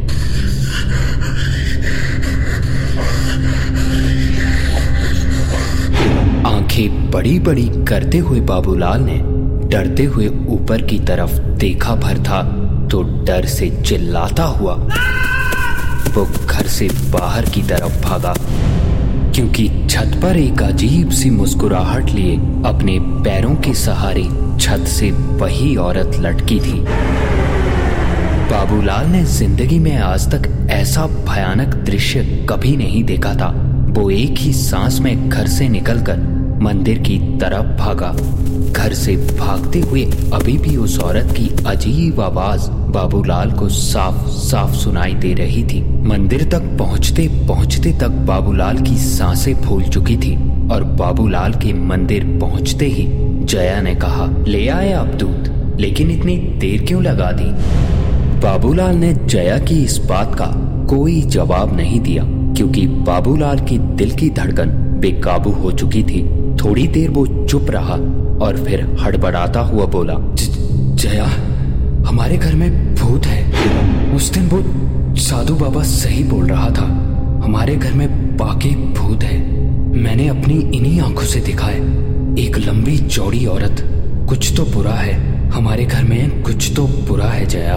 आँखें 6.47 7.11
बड़ी 7.11 7.39
बड़ी 7.39 7.69
करते 7.89 8.19
हुए 8.19 8.41
बाबूलाल 8.41 9.03
ने 9.03 9.19
डरते 9.69 10.05
हुए 10.05 10.29
ऊपर 10.49 10.83
की 10.83 10.99
तरफ़ 10.99 11.39
देखा 11.59 11.95
भर 11.95 12.19
था 12.19 12.43
तो 12.93 13.03
डर 13.27 13.47
से 13.47 13.71
चिल्लाता 13.83 14.45
हुआ 14.45 14.75
वो 16.15 16.25
घर 16.47 16.67
से 16.67 16.89
बाहर 17.13 17.45
की 17.45 17.63
तरफ़ 17.63 18.03
भागा। 18.03 18.35
क्योंकि 19.37 19.69
छत 19.91 20.13
पर 20.23 20.37
एक 20.37 20.63
अजीब 20.63 21.11
सी 21.11 21.31
मुस्कुराहट 21.31 22.11
लिए 22.11 22.37
अपने 22.67 22.99
पैरों 23.25 23.55
के 23.57 23.73
सहारे 23.75 24.23
छत 24.61 24.87
से 24.89 25.11
वही 25.11 25.75
औरत 25.77 26.17
लटकी 26.21 26.59
थी। 26.61 26.79
बाबूलाल 28.51 29.07
ने 29.07 29.23
ज़िंदगी 29.25 29.79
में 29.79 29.97
आज 29.97 30.27
तक 30.35 30.49
ऐसा 30.71 31.07
भयानक 31.07 31.75
दृश्य 31.85 32.23
कभी 32.51 32.77
नहीं 32.77 33.05
देखा 33.05 33.35
था। 33.35 33.49
वो 33.91 34.11
एक 34.11 34.39
ही 34.39 34.53
सांस 34.53 35.01
में 35.01 35.29
घर 35.29 35.47
से 35.47 35.69
निकलकर 35.69 36.17
मंदिर 36.63 36.99
की 36.99 37.19
तरफ़ 37.39 37.67
भागा। 37.79 38.13
घर 38.73 38.93
से 38.95 39.17
भागते 39.39 39.81
हुए 39.81 40.05
अभी 40.35 40.57
भी 40.59 40.77
उस 40.77 40.99
औरत 40.99 41.33
की 41.33 41.49
अजीब 41.67 42.21
आवाज़ 42.21 42.69
बाबूलाल 42.93 43.51
को 43.51 43.69
साफ़ 43.69 44.27
साफ़ 44.29 44.75
सुनाई 44.75 45.15
दे 45.15 45.33
रही 45.35 45.63
थी। 45.65 45.81
मंदिर 46.09 46.45
तक 46.45 46.63
पहुँचते 46.79 47.29
पहुँचते 47.49 47.93
तक 47.93 48.11
बाबूलाल 48.27 48.79
की 48.79 48.97
साँसें 48.99 49.55
फूल 49.63 49.83
चुकी 49.83 50.17
थी 50.17 50.35
और 50.69 50.85
बाबूलाल 50.99 51.53
के 51.55 51.73
मंदिर 51.73 52.25
पहुँचते 52.41 52.87
ही 52.87 53.07
जया 53.45 53.81
ने 53.81 53.95
कहा, 53.95 54.27
ले 54.49 54.67
आए 54.69 54.93
आप 54.93 55.07
दूध 55.15 55.77
लेकिन 55.81 56.11
इतनी 56.11 56.37
देर 56.61 56.85
क्यों 56.87 57.03
लगा 57.03 57.31
दी? 57.33 57.51
बाबूलाल 58.41 58.97
ने 58.97 59.13
जया 59.15 59.59
की 59.59 59.83
इस 59.85 59.99
बात 59.99 60.35
का 60.35 60.47
कोई 60.89 61.21
जवाब 61.23 61.77
नहीं 61.77 62.01
दिया, 62.01 62.25
क्योंकि 62.57 62.87
बाबूलाल 62.87 63.59
की 63.61 63.79
दिल 63.79 64.11
की 64.11 64.31
धड़कन 64.31 64.71
बेकाबू 65.01 65.51
हो 65.53 65.73
चुकी 65.73 66.03
थी। 66.03 66.23
थोड़ी 66.57 66.87
देर 66.89 67.11
वो 67.11 67.27
चुप 67.47 67.71
रहा 67.71 67.95
और 68.45 68.65
फिर 68.67 68.97
हड़बड़ाता 69.01 69.61
हुआ 69.61 69.85
बोला 69.87 70.15
जया, 70.97 71.25
हमारे 72.09 72.37
घर 72.37 72.55
में 72.55 72.95
भूत 72.95 73.27
है। 73.27 74.15
उस 74.15 74.31
दिन 74.31 74.49
वो 74.49 74.63
साधु 75.17 75.55
बाबा 75.55 75.83
सही 75.83 76.25
बोल 76.25 76.47
रहा 76.47 76.71
था, 76.71 76.87
हमारे 77.45 77.77
घर 77.77 77.93
में 77.93 78.37
बाकी 78.37 78.71
भूत 78.95 79.23
है। 79.23 79.39
मैंने 79.97 80.29
अपनी 80.29 80.55
इन्हीं 80.55 81.01
आँखों 81.01 81.27
से 81.27 81.41
देखा 81.41 81.67
है। 81.67 81.81
एक 82.39 82.59
लंबी 82.59 82.99
चौड़ी 82.99 83.45
औरत, 83.47 83.77
कुछ 84.29 84.57
तो 84.57 84.65
बुरा 84.65 84.95
है। 84.95 85.15
हमारे 85.51 85.85
घर 85.85 86.05
में 86.05 86.43
कुछ 86.43 86.73
तो 86.77 86.87
बुरा 87.09 87.29
है, 87.29 87.47
जया। 87.47 87.77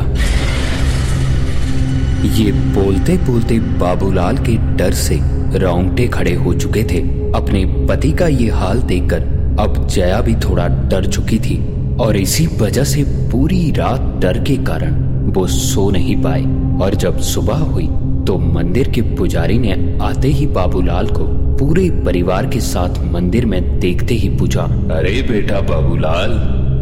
ये 2.20 2.52
बोलते 2.52 3.16
बोलते 3.18 3.60
बाबूलाल 3.80 4.38
के 4.38 4.56
डर 4.78 4.94
से 4.94 5.20
रोंगटे 5.60 6.08
खड़े 6.08 6.34
हो 6.36 6.54
चुके 6.54 6.84
थे। 6.84 7.00
अपने 7.32 7.64
पति 7.90 8.12
का 8.12 8.28
ये 8.28 8.50
हाल 8.50 8.82
देखकर 8.82 9.22
अब 9.60 9.86
जया 9.88 10.20
भी 10.22 10.36
थोड़ा 10.36 10.68
डर 10.90 11.06
चुकी 11.06 11.40
थी 11.40 11.58
और 11.98 12.18
इसी 12.18 12.46
वजह 12.62 12.84
से 12.84 13.04
पूरी 13.32 13.72
रात 13.72 14.02
डर 14.22 14.40
के 14.44 14.58
कारण 14.64 14.96
वो 15.34 15.46
सो 15.48 15.90
नहीं 15.92 16.16
पाए 16.24 16.44
और 16.84 16.96
जब 16.96 17.20
सुबह 17.20 17.58
हुई 17.72 17.88
तो 18.28 18.38
मंदिर 18.54 18.90
के 18.90 19.02
पुजारी 19.16 19.58
ने 19.60 19.98
आते 20.02 20.28
ही 20.28 20.48
बाबूलाल 20.48 21.08
को 21.08 21.26
पूरे 21.58 21.90
परिवार 22.06 22.46
के 22.46 22.60
साथ 22.60 23.04
मंदिर 23.14 23.46
में 23.46 23.80
देखते 23.80 24.14
ही 24.14 24.30
पूछा, 24.30 24.64
अरे 24.92 25.22
बेटा 25.22 25.62
बाबूलाल, 25.62 26.32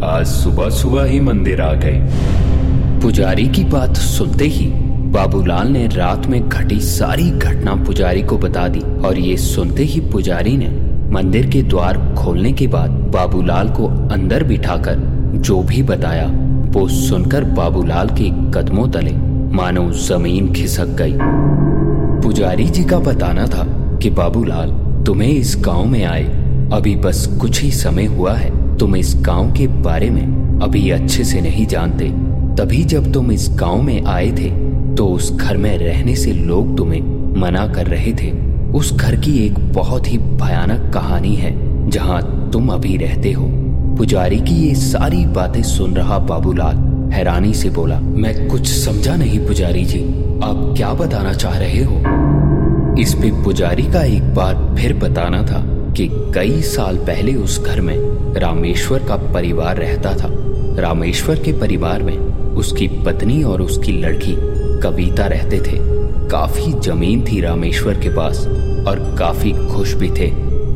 आज 0.04 0.26
सुबह 0.26 0.70
सुबह 0.70 1.04
ही 1.04 1.20
मंदिर 1.20 1.62
आ 1.62 1.74
गए। 1.74 3.00
पुजारी 3.02 3.48
की 3.48 3.64
बात 3.64 3.96
सुनते 3.98 4.46
ही 4.48 4.68
बाबूलाल 5.12 5.68
ने 5.68 5.86
रात 5.88 6.26
में 6.28 6.50
घटी 6.50 6.80
सारी 6.80 7.30
घटना 7.32 7.76
पुजारी 7.76 8.22
को 8.22 8.38
बता 8.38 8.68
दी 8.68 8.80
और 9.08 9.20
ये 9.20 9.38
सुनते 9.38 9.84
ही 9.84 10.00
पुजारी 10.12 10.56
ने 10.58 10.68
मंदिर 11.12 11.50
के 11.50 11.62
द्वार 11.64 11.98
खोलने 12.16 12.52
के 12.54 12.68
बाद 12.68 12.92
बाबूलाल 13.14 13.70
को 13.70 13.88
अंदर 14.14 14.44
बिठाकर 14.44 15.00
जो 15.38 15.62
भी 15.64 15.84
बताया, 15.84 16.28
वो 16.70 16.88
सुनकर 16.88 17.44
बाबूलाल 17.44 18.10
के 18.10 18.30
कदमों 18.52 18.88
तले 18.90 19.14
मानो 19.56 19.90
ज़मीन 19.92 20.54
खिसक 20.54 20.96
गई। 21.02 21.18
पुजारी 22.22 22.68
जी 22.68 22.84
का 22.84 23.00
बताना 23.00 23.48
था 23.48 23.66
कि 23.98 24.10
बाबूलाल 24.10 24.72
तुम्हें 25.06 25.30
इस 25.30 25.56
गाँव 25.60 25.86
में 25.86 26.04
आए। 26.04 26.24
अभी 26.74 26.96
बस 26.96 27.26
कुछ 27.42 27.62
ही 27.62 27.72
समय 27.72 28.06
हुआ 28.06 28.34
है, 28.34 28.78
तुम 28.78 28.96
इस 28.96 29.16
गाँव 29.18 29.54
के 29.54 29.68
बारे 29.68 30.10
में 30.10 30.60
अभी 30.64 30.90
अच्छे 30.90 31.24
से 31.24 31.42
नहीं 31.42 31.66
जानते। 31.66 32.10
तभी 32.56 32.84
जब 32.84 33.12
तुम 33.14 33.32
इस 33.32 33.50
गाँव 33.60 33.82
में 33.82 34.06
आए 34.06 34.32
थे 34.32 34.67
तो 34.98 35.08
उस 35.08 35.32
घर 35.36 35.58
में 35.58 35.78
रहने 35.78 36.16
से 36.16 36.32
लोग 36.32 36.78
तुम्हें 36.78 37.02
मना 37.40 37.68
कर 37.68 37.88
रहे 37.88 38.14
थे। 38.14 38.32
उस 38.72 38.94
घर 38.94 39.16
की 39.16 39.46
एक 39.46 39.74
बहुत 39.74 40.12
ही 40.12 40.18
भयानक 40.18 40.94
कहानी 40.94 41.36
है, 41.36 41.90
जहाँ 41.90 42.50
तुम 42.54 42.70
अभी 42.70 42.98
रहते 42.98 43.32
हो। 43.32 43.48
पुजारी 43.98 44.40
की 44.40 44.56
ये 44.68 44.76
सारी 44.76 45.26
बातें 45.26 45.64
सुन 45.64 45.94
रहा 45.94 46.18
बाबूलाल 46.20 46.76
हैरानी 47.14 47.54
से 47.54 47.70
बोला, 47.70 48.00
मैं 48.00 48.48
कुछ 48.48 48.68
समझा 48.68 49.16
नहीं 49.16 49.48
पुजारी 49.48 49.86
जी, 49.86 50.04
आप 50.44 50.74
क्या 50.78 50.94
बताना 50.94 51.34
चाह 51.34 51.58
रहे 51.58 51.84
हो? 51.84 51.96
इस 53.02 53.14
पे 53.14 53.44
पुजारी 53.44 53.84
का 53.84 54.04
एक 54.04 54.34
बार 54.36 54.76
फिर 54.80 54.94
बताना 54.94 55.44
था 55.44 55.64
कि 55.94 56.10
कई 56.36 56.62
साल 56.62 56.98
पहले 56.98 57.34
उस 57.34 57.66
घर 57.66 57.82
में 57.82 57.98
रामेश्वर 58.40 59.00
का 59.00 59.16
परिवार 59.34 59.78
रहता 59.78 60.14
था। 60.14 60.30
रामेश्वर 60.82 61.36
के 61.36 61.54
परिवार 61.54 62.04
में 62.04 62.18
उसकी 62.58 62.88
पत्नी 62.88 63.44
और 63.44 63.62
उसकी 63.62 63.92
लड़की 63.92 64.57
कविता 64.82 65.28
रहते 65.28 65.60
थे। 65.62 65.78
काफ़ी 66.30 66.72
ज़मीन 66.82 67.24
थी 67.26 67.40
रामेश्वर 67.42 68.00
के 68.00 68.10
पास 68.10 68.46
और 68.88 69.00
काफ़ी 69.20 69.52
खुश 69.68 69.94
भी 69.94 70.10
थे। 70.10 70.30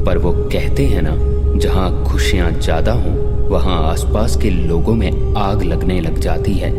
पर 0.06 0.18
वो 0.18 0.32
कहते 0.44 0.86
हैं 0.86 1.02
ना, 1.02 1.16
जहाँ 1.60 2.04
खुशियाँ 2.06 2.52
ज़्यादा 2.52 2.94
हों, 2.94 3.14
वहाँ 3.50 3.82
आसपास 3.84 4.36
के 4.38 4.50
लोगों 4.50 4.96
में 4.96 5.34
आग 5.38 5.64
लगने 5.64 6.00
लग 6.02 6.20
जाती 6.20 6.54
है। 6.54 6.72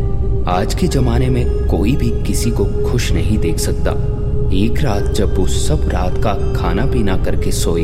आज 0.49 0.73
के 0.75 0.87
जमाने 0.87 1.29
में 1.29 1.67
कोई 1.67 1.95
भी 1.95 2.09
किसी 2.23 2.51
को 2.51 2.65
खुश 2.89 3.11
नहीं 3.11 3.37
देख 3.37 3.59
सकता। 3.59 3.91
एक 4.55 4.81
रात 4.81 5.03
जब 5.11 5.37
वो 5.37 5.45
सब 5.47 5.87
रात 5.89 6.17
का 6.23 6.33
खाना 6.53 6.85
पीना 6.85 7.17
करके 7.17 7.51
सोए 7.51 7.83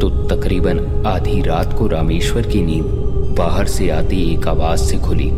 तो 0.00 0.08
तकरीबन 0.28 0.78
आधी 1.06 1.40
रात 1.42 1.72
को 1.78 1.86
रामेश्वर 1.86 2.46
की 2.46 2.62
नींद 2.62 2.84
बाहर 3.38 3.66
से 3.66 3.88
आती 3.90 4.22
एक 4.32 4.48
आवाज़ 4.48 4.80
से 4.80 4.98
खुली। 4.98 5.30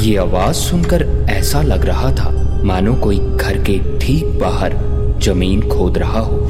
ये 0.00 0.16
आवाज़ 0.16 0.56
सुनकर 0.56 1.02
ऐसा 1.30 1.60
लग 1.62 1.84
रहा 1.86 2.10
था, 2.12 2.30
मानो 2.64 2.94
कोई 2.94 3.18
घर 3.18 3.56
के 3.64 3.78
ठीक 3.98 4.38
बाहर 4.40 4.74
ज़मीन 5.22 5.68
खोद 5.68 5.98
रहा 5.98 6.20
हो। 6.20 6.48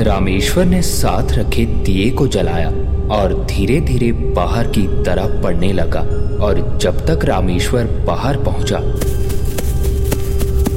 रामेश्वर 0.00 0.64
ने 0.64 0.80
साथ 0.82 1.32
रखे 1.32 1.64
दिए 1.84 2.10
को 2.10 2.26
जलाया 2.28 2.68
और 3.16 3.34
धीरे 3.50 3.80
धीरे 3.80 4.10
बाहर 4.12 4.68
की 4.68 4.86
तरफ़ 5.04 5.42
पड़ने 5.42 5.72
लगा 5.72 6.00
और 6.44 6.78
जब 6.82 7.06
तक 7.06 7.24
रामेश्वर 7.24 7.84
बाहर 8.06 8.36
पहुँचा, 8.36 8.80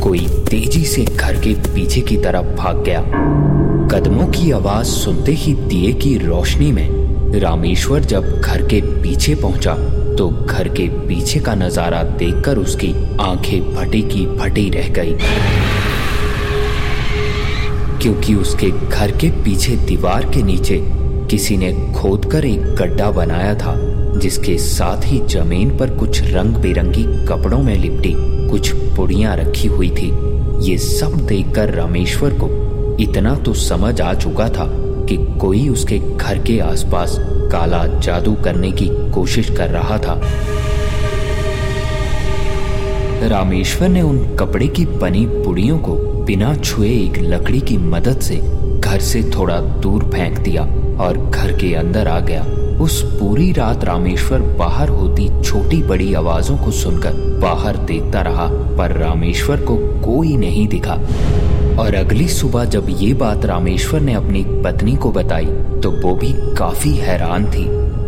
कोई 0.03 0.27
तेज़ी 0.49 0.85
से 0.85 1.05
घर 1.05 1.39
के 1.39 1.53
पीछे 1.73 2.01
की 2.01 2.17
तरफ़ 2.17 2.55
भाग 2.55 2.83
गया। 2.83 3.01
कदमों 3.91 4.27
की 4.27 4.51
आवाज़ 4.51 4.87
सुनते 4.87 5.31
ही 5.31 5.53
दिए 5.53 5.93
की 5.93 6.17
रोशनी 6.17 6.71
में 6.71 7.39
रामेश्वर 7.39 7.99
जब 8.03 8.41
घर 8.41 8.67
के 8.67 8.81
पीछे 9.01 9.35
पहुँचा 9.35 9.73
तो 10.15 10.29
घर 10.29 10.67
के 10.67 10.87
पीछे 11.07 11.39
का 11.39 11.55
नज़ारा 11.55 12.03
देखकर 12.17 12.57
उसकी 12.57 12.93
आँखें 13.21 13.75
फटी 13.75 14.01
की 14.01 14.25
फटी 14.37 14.69
रह 14.69 14.89
गई। 14.89 15.15
क्योंकि 18.01 18.35
उसके 18.35 18.69
घर 18.69 19.11
के 19.11 19.29
पीछे 19.43 19.75
दीवार 19.75 20.25
के 20.25 20.43
नीचे 20.43 20.79
किसी 21.29 21.57
ने 21.57 21.71
खोदकर 21.93 22.45
एक 22.45 22.75
गड्ढा 22.75 23.11
बनाया 23.11 23.53
था, 23.55 23.75
जिसके 24.19 24.57
साथ 24.57 25.05
ही 25.05 25.19
ज़मीन 25.27 25.77
पर 25.77 25.97
कुछ 25.97 26.21
रंग 26.23 26.55
बिरंगी 26.55 27.03
कपड़ों 27.27 27.61
में 27.63 27.75
लिपटी 27.75 28.13
कुछ 28.49 28.71
पुड़ियाँ 28.95 29.35
रखी 29.37 29.67
हुई 29.67 29.89
थी। 29.89 30.11
ये 30.61 30.77
सब 30.77 31.17
देखकर 31.27 31.73
रामेश्वर 31.73 32.33
को 32.33 32.49
इतना 33.03 33.35
तो 33.35 33.53
समझ 33.53 33.99
आ 34.01 34.13
चुका 34.13 34.49
था 34.49 34.67
कि 35.09 35.17
कोई 35.41 35.67
उसके 35.69 35.99
घर 35.99 36.37
के 36.43 36.59
आसपास 36.59 37.17
काला 37.55 37.85
जादू 37.99 38.33
करने 38.43 38.71
की 38.71 38.87
कोशिश 39.11 39.49
कर 39.49 39.69
रहा 39.69 39.97
था। 39.97 40.19
रामेश्वर 43.27 43.89
ने 43.89 44.01
उन 44.01 44.17
कपड़े 44.35 44.67
की 44.67 44.85
बनी 44.85 45.25
पुड़ियों 45.25 45.77
को 45.79 45.95
बिना 46.25 46.55
छुए 46.55 46.89
एक 46.89 47.17
लकड़ी 47.17 47.61
की 47.61 47.77
मदद 47.77 48.19
से 48.19 48.35
घर 48.79 48.99
से 48.99 49.23
थोड़ा 49.35 49.59
दूर 49.81 50.03
फेंक 50.03 50.37
दिया 50.39 50.63
और 51.03 51.17
घर 51.29 51.51
के 51.51 51.73
अंदर 51.75 52.07
आ 52.07 52.19
गया। 52.19 52.43
उस 52.81 53.01
पूरी 53.19 53.51
रात 53.51 53.83
रामेश्वर 53.83 54.41
बाहर 54.59 54.89
होती 54.89 55.29
छोटी 55.41 55.81
बड़ी 55.83 56.13
आवाजों 56.13 56.57
को 56.57 56.71
सुनकर 56.71 57.13
बाहर 57.41 57.77
देखता 57.77 58.21
रहा, 58.21 58.47
पर 58.77 58.97
रामेश्वर 58.97 59.61
को 59.61 59.77
कोई 60.05 60.35
नहीं 60.37 60.67
दिखा। 60.67 60.97
और 61.79 61.95
अगली 61.95 62.27
सुबह 62.27 62.65
जब 62.65 62.85
ये 62.89 63.13
बात 63.13 63.45
रामेश्वर 63.45 64.01
ने 64.01 64.13
अपनी 64.13 64.43
पत्नी 64.63 64.95
को 64.95 65.11
बताई 65.11 65.45
तो 65.83 65.89
वो 65.91 66.13
भी 66.15 66.33
काफ़ी 66.57 66.91
हैरान 66.91 67.45
थी। 67.51 67.65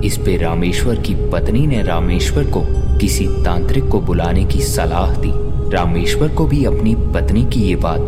इस 0.07 0.17
पे 0.17 0.37
रामेश्वर 0.37 0.99
की 0.99 1.15
पत्नी 1.31 1.65
ने 1.67 1.81
रामेश्वर 1.83 2.49
को 2.51 2.61
किसी 2.97 3.27
तांत्रिक 3.45 3.87
को 3.87 3.99
बुलाने 4.01 4.45
की 4.45 4.61
सलाह 4.61 5.15
दी। 5.17 5.31
रामेश्वर 5.75 6.27
को 6.27 6.45
भी 6.45 6.63
अपनी 6.65 6.95
पत्नी 7.15 7.45
की 7.45 7.61
ये 7.61 7.75
बात 7.75 7.99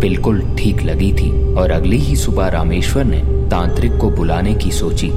बिल्कुल 0.00 0.40
ठीक 0.58 0.82
लगी 0.82 1.12
थी 1.12 1.30
और 1.54 1.70
अगली 1.70 1.98
ही 1.98 2.16
सुबह 2.16 2.48
रामेश्वर 2.48 3.04
ने 3.04 3.22
तांत्रिक 3.50 3.96
को 3.96 4.10
बुलाने 4.10 4.54
की 4.54 4.70
सोची। 4.70 5.10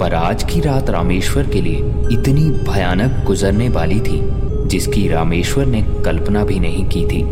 पर 0.00 0.14
आज 0.14 0.42
की 0.44 0.60
रात 0.60 0.90
रामेश्वर 0.90 1.46
के 1.46 1.60
लिए 1.60 1.78
इतनी 2.12 2.50
भयानक 2.68 3.24
गुजरने 3.26 3.68
वाली 3.68 4.00
थी, 4.00 4.20
जिसकी 4.68 5.08
रामेश्वर 5.08 5.66
ने 5.66 5.82
कल्पना 6.04 6.44
भी 6.44 6.58
नहीं 6.60 6.84
की 6.88 7.04
थी। 7.06 7.22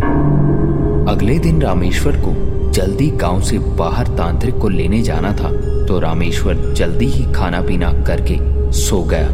अगले 1.09 1.39
दिन 1.39 1.61
रामेश्वर 1.63 2.17
को 2.17 2.31
जल्दी 2.73 3.07
गाँव 3.11 3.41
से 3.43 3.59
बाहर 3.79 4.07
तांत्रिक 4.09 4.55
को 4.55 4.69
लेने 4.69 5.03
जाना 5.03 5.33
था 5.33 5.51
तो 5.87 5.99
रामेश्वर 6.01 6.55
जल्दी 6.75 7.07
ही 7.07 7.25
खाना 7.33 7.61
पीना 7.61 7.93
करके 8.07 8.37
सो 8.73 9.03
गया। 9.03 9.29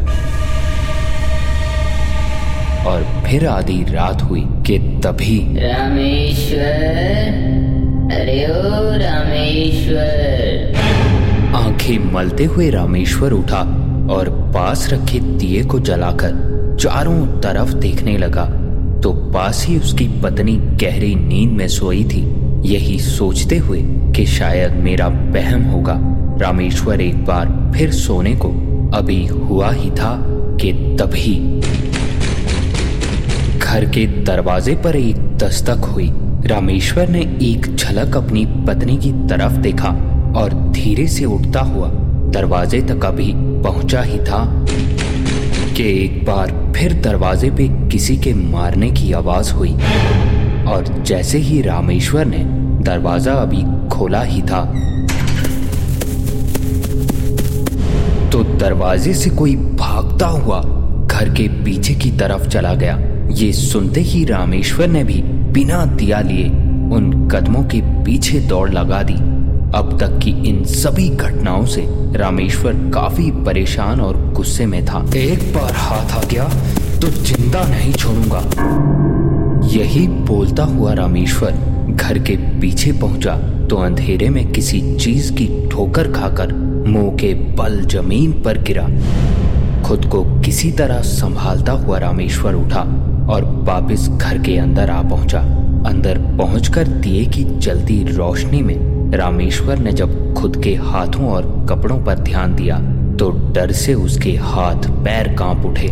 और 2.86 3.04
फिर 3.26 3.46
आधी 3.46 3.82
रात 3.84 4.22
हुई 4.22 4.44
कि 4.66 4.78
तभी 5.04 5.38
रामेश्वर 5.58 6.68
अरे 8.12 8.44
ओ 8.46 8.96
रामेश्वर। 8.98 10.76
आँखें 11.56 12.12
मलते 12.12 12.44
हुए 12.44 12.70
रामेश्वर 12.70 13.32
उठा 13.32 13.60
और 14.14 14.30
पास 14.54 14.88
रखे 14.92 15.20
दिए 15.20 15.64
को 15.64 15.80
जलाकर 15.80 16.32
चारों 16.80 17.26
तरफ़ 17.40 17.74
देखने 17.74 18.16
लगा। 18.18 18.44
तो 19.02 19.12
पास 19.34 19.64
ही 19.68 19.78
उसकी 19.78 20.08
पत्नी 20.22 20.56
गहरी 20.82 21.14
नींद 21.14 21.50
में 21.50 21.66
सोई 21.68 22.04
थी। 22.04 22.22
यही 22.64 22.98
सोचते 22.98 23.58
हुए 23.58 23.80
कि 24.16 24.26
शायद 24.26 24.72
मेरा 24.76 25.08
बहम 25.08 25.62
होगा। 25.62 25.94
रामेश्वर 26.40 27.00
एक 27.00 27.24
बार 27.24 27.72
फिर 27.74 27.90
सोने 27.92 28.34
को 28.34 28.48
अभी 28.94 29.24
हुआ 29.26 29.70
ही 29.70 29.90
था 29.90 30.14
कि 30.60 30.72
तभी 31.00 31.36
घर 33.58 33.84
के 33.84 34.06
दरवाजे 34.24 34.74
पर 34.74 34.96
एक 34.96 35.16
दस्तक 35.36 35.84
हुई। 35.84 36.10
रामेश्वर 36.46 37.08
ने 37.08 37.20
एक 37.42 37.74
झलक 37.76 38.16
अपनी 38.16 38.44
पत्नी 38.66 38.96
की 38.96 39.12
तरफ़ 39.28 39.52
देखा 39.52 39.88
और 40.36 40.54
धीरे 40.70 41.06
से 41.06 41.24
उठता 41.24 41.60
हुआ 41.60 41.88
दरवाजे 42.32 42.80
तक 42.80 43.04
अभी 43.04 43.32
पहुँचा 43.36 44.02
ही 44.02 44.18
था। 44.18 44.44
कि 45.80 45.86
एक 45.94 46.24
बार 46.24 46.50
फिर 46.76 46.92
दरवाजे 47.02 47.50
पे 47.50 47.66
किसी 47.88 48.16
के 48.16 48.32
मारने 48.34 48.90
की 48.90 49.12
आवाज़ 49.12 49.52
हुई। 49.52 49.72
और 50.68 51.02
जैसे 51.06 51.38
ही 51.38 51.60
रामेश्वर 51.62 52.24
ने 52.24 52.38
दरवाज़ा 52.84 53.32
अभी 53.32 53.62
खोला 53.88 54.22
ही 54.22 54.42
था 54.42 54.64
तो 58.30 58.42
दरवाजे 58.58 59.14
से 59.14 59.30
कोई 59.30 59.56
भागता 59.56 60.26
हुआ 60.26 60.60
घर 61.06 61.32
के 61.34 61.48
पीछे 61.64 61.94
की 61.94 62.10
तरफ़ 62.10 62.48
चला 62.48 62.74
गया। 62.74 62.98
ये 63.34 63.52
सुनते 63.52 64.00
ही 64.00 64.24
रामेश्वर 64.24 64.88
ने 64.88 65.04
भी 65.04 65.20
बिना 65.52 65.84
दिया 65.86 66.20
लिए 66.20 66.48
उन 66.94 67.28
कदमों 67.32 67.64
के 67.64 67.80
पीछे 68.04 68.40
दौड़ 68.40 68.70
लगा 68.70 69.02
दी। 69.02 69.29
अब 69.74 69.96
तक 70.00 70.18
की 70.18 70.30
इन 70.48 70.62
सभी 70.64 71.08
घटनाओं 71.08 71.64
से 71.66 71.82
रामेश्वर 72.18 72.74
काफ़ी 72.94 73.30
परेशान 73.44 74.00
और 74.00 74.16
गुस्से 74.34 74.66
में 74.66 74.84
था। 74.86 75.04
एक 75.16 75.42
बार 75.54 75.72
हाथ 75.72 76.16
आ 76.16 76.22
गया 76.30 76.44
तो 77.00 77.08
ज़िंदा 77.08 77.62
नहीं 77.68 77.92
छोड़ूँगा। 77.92 78.40
यही 79.68 80.06
बोलता 80.08 80.64
हुआ 80.64 80.92
रामेश्वर 80.94 81.52
घर 81.92 82.18
के 82.18 82.36
पीछे 82.60 82.92
पहुँचा 82.92 83.36
तो 83.68 83.76
अंधेरे 83.76 84.28
में 84.28 84.52
किसी 84.52 84.80
चीज़ 84.96 85.32
की 85.32 85.48
ठोकर 85.70 86.12
खाकर 86.12 86.52
मुँह 86.88 87.16
के 87.16 87.32
बल 87.56 87.80
ज़मीन 87.86 88.32
पर 88.42 88.62
गिरा। 88.62 88.88
खुद 89.82 90.04
को 90.04 90.24
किसी 90.40 90.72
तरह 90.72 91.00
संभालता 91.02 91.72
हुआ 91.72 91.98
रामेश्वर 91.98 92.54
उठा 92.54 92.80
और 93.32 93.44
वापस 93.64 94.08
घर 94.10 94.42
के 94.42 94.58
अंदर 94.58 94.90
आ 94.90 95.02
पहुँचा। 95.02 95.40
अंदर 95.86 96.18
पहुंचकर 96.38 96.88
दिए 97.00 97.24
की 97.26 97.44
जलती 97.44 98.02
रोशनी 98.04 98.62
में 98.62 98.89
रामेश्वर 99.10 99.78
ने 99.78 99.92
जब 99.92 100.12
खुद 100.34 100.56
के 100.64 100.74
हाथों 100.74 101.28
और 101.28 101.44
कपड़ों 101.68 101.98
पर 102.04 102.18
ध्यान 102.18 102.54
दिया 102.54 102.78
तो 103.18 103.30
डर 103.54 103.72
से 103.72 103.94
उसके 103.94 104.30
हाथ 104.38 104.88
पैर 105.04 105.34
काँप 105.36 105.64
उठे। 105.66 105.88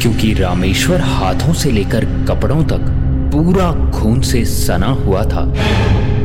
क्योंकि 0.00 0.32
रामेश्वर 0.34 1.00
हाथों 1.00 1.52
से 1.52 1.70
लेकर 1.70 2.04
कपड़ों 2.26 2.62
तक 2.64 2.86
पूरा 3.32 3.70
खून 3.92 4.20
से 4.20 4.44
सना 4.44 4.90
हुआ 4.96 5.24
था, 5.24 5.44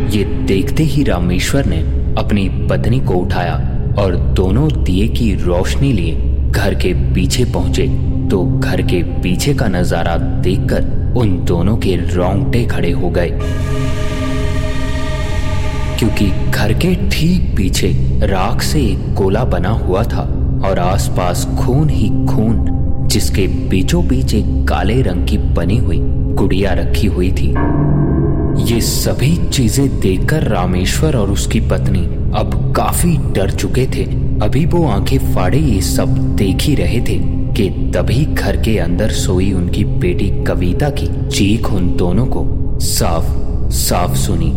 ये 0.10 0.24
देखते 0.48 0.84
ही 0.84 1.04
रामेश्वर 1.04 1.66
ने 1.66 1.82
अपनी 2.18 2.48
पत्नी 2.70 3.00
को 3.00 3.14
उठाया 3.16 3.56
और 4.00 4.16
दोनों 4.36 4.70
दिए 4.84 5.08
की 5.08 5.34
रोशनी 5.36 5.92
लिए 5.94 6.52
घर 6.52 6.76
के 6.76 6.94
पीछे 7.14 7.46
पहुँचे। 7.46 7.88
तो 8.30 8.46
घर 8.60 8.82
के 8.82 9.02
पीछे 9.22 9.54
का 9.54 9.68
नज़ारा 9.68 10.18
देखकर 10.18 11.14
उन 11.18 11.38
दोनों 11.46 11.78
के 11.78 11.96
रोंगटे 12.16 12.66
खड़े 12.66 12.92
हो 12.92 13.10
गए। 13.10 13.30
क्योंकि 16.04 16.26
घर 16.52 16.72
के 16.74 16.94
ठीक 17.10 17.44
पीछे 17.58 17.88
राख 18.28 18.62
से 18.62 18.80
एक 18.82 19.14
गोला 19.16 19.44
बना 19.44 19.70
हुआ 19.70 20.04
था 20.04 20.22
और 20.66 20.80
आसपास 20.80 21.46
खून 21.60 21.90
ही 21.90 22.10
खून, 22.26 23.08
जिसके 23.08 23.46
बीचों 23.70 24.06
बीच 24.08 24.34
एक 24.34 24.46
काले 24.70 25.02
रंग 25.02 25.28
की 25.28 25.38
बनी 25.38 25.78
हुई 25.78 26.00
गुड़िया 26.36 26.74
रखी 26.74 27.08
हुई 27.08 27.32
थी। 27.32 27.48
ये 28.72 28.82
सभी 28.82 29.36
चीज़ें 29.50 30.00
देखकर 30.00 30.44
रामेश्वर 30.44 31.16
और 31.18 31.32
उसकी 31.32 31.60
पत्नी 31.60 32.04
अब 32.40 32.74
काफ़ी 32.78 33.18
डर 33.34 33.52
चुके 33.52 33.88
थे। 33.96 34.04
अभी 34.46 34.66
वो 34.66 34.86
आँखें 34.88 35.34
फाड़े 35.34 35.60
ये 35.60 35.82
सब 35.82 36.36
देख 36.36 36.62
ही 36.62 36.76
रहे 36.76 37.02
थे 37.02 37.20
कि 37.54 37.70
तभी 37.96 38.26
घर 38.26 38.62
के 38.62 38.78
अंदर 38.80 39.12
सोई 39.22 39.52
उनकी 39.54 39.86
बेटी 39.86 40.30
कविता 40.44 40.90
की 40.90 41.08
चीख 41.30 41.72
उन 41.72 41.96
दोनों 41.96 42.26
को 42.28 42.46
साफ़ 42.82 43.72
साफ़ 43.74 44.16
सुनी। 44.18 44.54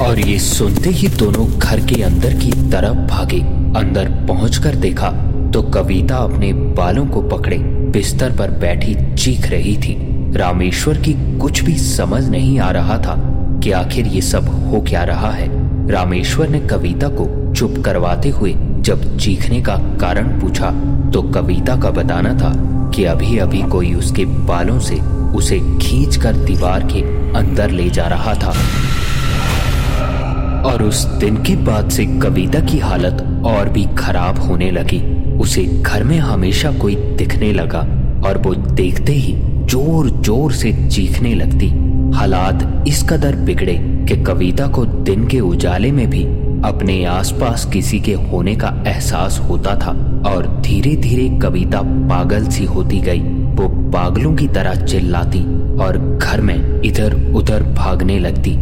और 0.00 0.18
ये 0.18 0.38
सुनते 0.38 0.90
ही 0.90 1.08
दोनों 1.08 1.46
घर 1.48 1.80
के 1.86 2.02
अंदर 2.02 2.34
की 2.34 2.50
तरफ़ 2.70 2.96
भागे। 3.08 3.40
अंदर 3.78 4.08
पहुंचकर 4.28 4.74
देखा 4.74 5.10
तो 5.52 5.62
कविता 5.62 6.16
अपने 6.16 6.52
बालों 6.52 7.04
को 7.06 7.22
पकड़े, 7.28 7.58
बिस्तर 7.92 8.36
पर 8.36 8.50
बैठी 8.60 8.94
चीख 9.14 9.46
रही 9.46 9.76
थी। 9.76 9.96
रामेश्वर 10.36 10.98
की 10.98 11.12
कुछ 11.38 11.62
भी 11.64 11.76
समझ 11.78 12.22
नहीं 12.28 12.58
आ 12.58 12.70
रहा 12.70 12.98
था 12.98 13.16
कि 13.62 13.72
आखिर 13.72 14.06
ये 14.06 14.20
सब 14.22 14.48
हो 14.66 14.80
क्या 14.80 15.02
रहा 15.04 15.30
है। 15.30 15.48
रामेश्वर 15.90 16.48
ने 16.48 16.60
कविता 16.60 17.08
को 17.10 17.26
चुप 17.54 17.82
करवाते 17.84 18.28
हुए 18.28 18.54
जब 18.80 19.16
चीखने 19.18 19.60
का 19.62 19.76
कारण 20.00 20.28
पूछा 20.40 20.70
तो 21.10 21.22
कविता 21.32 21.76
का 21.76 21.90
बताना 21.90 22.34
था 22.34 22.52
कि 22.94 23.04
अभी 23.04 23.36
अभी 23.38 23.62
कोई 23.62 23.94
उसके 23.94 24.24
बालों 24.46 24.78
से 24.80 25.00
उसे 25.36 25.58
खींचकर 25.78 26.36
दीवार 26.36 26.88
के 26.92 27.02
अंदर 27.38 27.70
ले 27.70 27.90
जा 27.90 28.06
रहा 28.06 28.34
था। 28.34 28.54
और 30.66 30.82
उस 30.82 31.04
दिन 31.18 31.36
के 31.36 31.56
बाद 31.56 31.90
से 31.90 32.04
कविता 32.20 32.60
की 32.60 32.78
हालत 32.78 33.22
और 33.46 33.68
भी 33.68 33.84
खराब 33.98 34.38
होने 34.38 34.70
लगी। 34.70 35.00
उसे 35.38 35.64
घर 35.64 36.04
में 36.04 36.18
हमेशा 36.18 36.72
कोई 36.72 36.94
दिखने 36.94 37.52
लगा 37.52 37.80
और 38.28 38.38
वो 38.38 38.54
देखते 38.54 39.12
ही 39.12 39.34
ज़ोर 39.66 40.10
ज़ोर 40.10 40.52
से 40.52 40.72
चीखने 40.88 41.34
लगती। 41.34 41.68
हालात 42.14 42.84
इस 42.88 43.02
कदर 43.02 43.36
बिगड़े 43.36 43.74
कि 44.08 44.22
कविता 44.24 44.66
को 44.66 44.84
दिन 44.84 45.26
के 45.28 45.40
उजाले 45.40 45.90
में 45.92 46.08
भी 46.10 46.24
अपने 46.64 47.04
आसपास 47.04 47.64
किसी 47.72 48.00
के 48.00 48.12
होने 48.12 48.54
का 48.56 48.72
एहसास 48.86 49.38
होता 49.40 49.74
था 49.76 49.90
और 50.26 50.46
धीरे 50.62 50.94
धीरे 50.96 51.28
कविता 51.38 51.80
पागल 52.08 52.48
सी 52.48 52.64
होती 52.64 52.98
गई। 53.00 53.20
वो 53.54 53.68
पागलों 53.92 54.34
की 54.36 54.48
तरह 54.48 54.84
चिल्लाती 54.84 55.42
और 55.76 55.98
घर 56.18 56.40
में 56.40 56.82
इधर 56.82 57.14
उधर 57.34 57.62
भागने 57.74 58.18
लगती। 58.18 58.56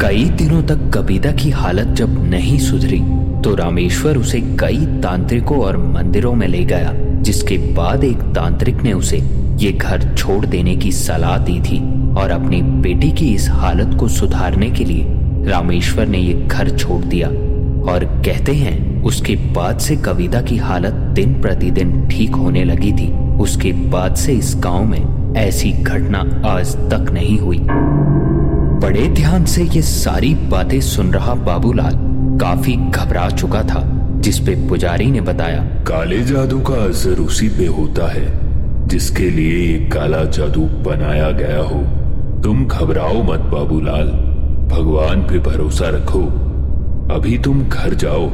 कई 0.00 0.24
दिनों 0.38 0.62
तक 0.62 0.90
कविता 0.94 1.32
की 1.32 1.50
हालत 1.50 1.94
जब 1.96 2.18
नहीं 2.30 2.58
सुधरी 2.58 3.00
तो 3.42 3.54
रामेश्वर 3.54 4.16
उसे 4.16 4.40
कई 4.60 4.86
तांत्रिकों 5.02 5.58
और 5.58 5.76
मंदिरों 5.76 6.32
में 6.34 6.46
ले 6.48 6.64
गया, 6.64 6.92
जिसके 7.22 7.58
बाद 7.74 8.04
एक 8.04 8.22
तांत्रिक 8.34 8.82
ने 8.82 8.92
उसे 8.92 9.18
ये 9.60 9.72
घर 9.72 10.14
छोड़ 10.14 10.44
देने 10.46 10.76
की 10.76 10.92
सलाह 10.92 11.36
दी 11.38 11.60
थी। 11.60 11.78
और 12.16 12.30
अपनी 12.30 12.62
बेटी 12.62 13.10
की 13.12 13.34
इस 13.34 13.48
हालत 13.50 13.96
को 14.00 14.08
सुधारने 14.08 14.70
के 14.70 14.84
लिए 14.84 15.04
रामेश्वर 15.50 16.06
ने 16.06 16.18
ये 16.18 16.34
घर 16.34 16.76
छोड़ 16.76 17.04
दिया 17.04 17.28
और 17.92 18.04
कहते 18.26 18.52
हैं, 18.52 19.02
उसके 19.02 19.34
बाद 19.54 19.78
से 19.78 19.96
कविता 19.96 20.40
की 20.42 20.56
हालत 20.56 20.92
दिन 21.14 21.40
प्रतिदिन 21.42 22.06
ठीक 22.08 22.34
होने 22.34 22.64
लगी 22.64 22.92
थी। 22.92 23.08
उसके 23.40 23.72
बाद 23.90 24.14
से 24.14 24.32
इस 24.32 24.54
गाँव 24.56 24.84
में 24.84 25.34
ऐसी 25.36 25.72
घटना 25.72 26.18
आज 26.44 26.76
तक 26.90 27.10
नहीं 27.12 27.38
हुई। 27.38 27.58
बड़े 28.80 29.08
ध्यान 29.08 29.44
से 29.44 29.64
ये 29.64 29.82
सारी 29.82 30.34
बातें 30.34 30.80
सुन 30.80 31.10
रहा 31.10 31.34
बाबूलाल 31.34 31.94
काफ़ी 32.40 32.76
घबरा 32.76 33.28
चुका 33.30 33.62
था, 33.62 33.82
जिस 34.20 34.38
पे 34.38 34.54
पुजारी 34.68 35.06
ने 35.06 35.20
बताया, 35.20 35.62
काले 35.86 36.22
जादू 36.22 36.58
का 36.60 36.74
असर 36.74 37.20
उसी 37.20 37.48
पे 37.48 37.66
होता 37.66 38.12
है, 38.12 38.26
जिसके 38.88 39.30
लिए 39.30 39.58
ये 39.66 39.78
काला 39.88 40.24
जादू 40.24 40.60
बनाया 40.60 41.30
गया 41.30 41.60
हो। 41.60 41.84
तुम 42.42 42.66
घबराओ 42.66 43.22
मत, 43.22 43.40
बाबूलाल। 43.40 44.08
भगवान 44.72 45.20
पे 45.20 45.38
भरोसा 45.38 45.88
रखो। 45.88 46.20
अभी 47.14 47.38
तुम 47.38 47.60
घर 47.62 47.94
जाओ। 47.94 48.30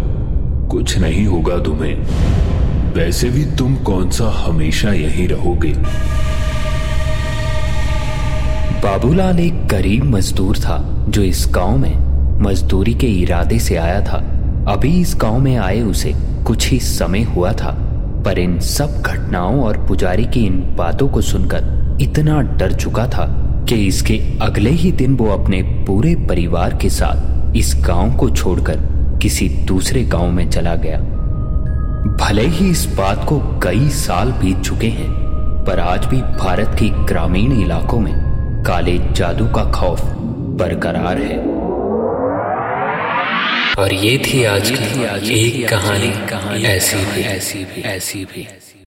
कुछ 0.68 0.98
नहीं 0.98 1.26
होगा 1.26 1.58
तुम्हें। 1.58 1.94
वैसे 2.94 3.28
भी 3.28 3.44
तुम 3.44 3.76
कौन 3.76 4.10
सा 4.10 4.44
हमेशा 4.46 4.92
यहीं 4.92 5.28
रहोगे? 5.28 5.72
बाबूलाल 8.78 9.40
एक 9.40 9.66
गरीब 9.66 10.04
मजदूर 10.04 10.58
था, 10.58 11.06
जो 11.08 11.22
इस 11.22 11.48
गाँव 11.50 11.76
में 11.78 11.94
मजदूरी 12.42 12.94
के 12.94 13.06
इरादे 13.06 13.58
से 13.58 13.76
आया 13.76 14.00
था। 14.00 14.16
अभी 14.68 15.00
इस 15.00 15.16
गाँव 15.20 15.38
में 15.38 15.56
आए 15.56 15.80
उसे 15.80 16.14
कुछ 16.46 16.70
ही 16.70 16.78
समय 16.78 17.22
हुआ 17.22 17.52
था, 17.52 17.78
पर 18.24 18.38
इन 18.38 18.60
सब 18.60 19.02
घटनाओं 19.06 19.60
और 19.60 19.86
पुजारी 19.86 20.24
की 20.24 20.46
इन 20.46 20.74
बातों 20.76 21.08
को 21.08 21.20
सुनकर 21.20 21.82
इतना 22.00 22.40
डर 22.40 22.72
चुका 22.72 23.06
था 23.06 23.41
कि 23.68 23.76
इसके 23.86 24.20
अगले 24.42 24.70
ही 24.70 24.92
दिन 24.92 25.16
वो 25.16 25.26
अपने 25.30 25.62
पूरे 25.86 26.14
परिवार 26.28 26.76
के 26.76 26.90
साथ 26.90 27.56
इस 27.56 27.74
गाँव 27.86 28.16
को 28.16 28.28
छोड़कर 28.30 28.80
किसी 29.22 29.48
दूसरे 29.48 30.02
गाँव 30.04 30.30
में 30.30 30.48
चला 30.50 30.74
गया। 30.76 30.98
भले 32.20 32.46
ही 32.46 32.70
इस 32.70 32.84
बात 32.94 33.24
को 33.28 33.38
कई 33.62 33.88
साल 33.88 34.32
बीत 34.32 34.60
चुके 34.60 34.88
हैं, 34.88 35.10
पर 35.64 35.80
आज 35.80 36.06
भी 36.06 36.20
भारत 36.38 36.76
के 36.78 36.88
ग्रामीण 37.04 37.52
इलाकों 37.62 38.00
में 38.00 38.14
काले 38.66 38.98
जादू 39.12 39.46
का 39.46 39.64
खौफ 39.70 40.02
बरकरार 40.58 41.18
है। 41.18 41.38
और 43.78 43.94
ये 43.94 44.16
थी 44.18 44.44
आज 44.44 44.70
की 44.70 45.34
एक 45.34 45.68
कहानी, 45.70 46.62
ऐसी 46.64 46.96
भी 46.96 47.22
ऐसी 47.22 47.64
भी 47.64 47.82
ऐसी 47.82 48.24
भी। 48.24 48.46